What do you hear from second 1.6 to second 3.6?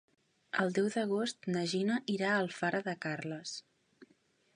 Gina irà a Alfara de Carles.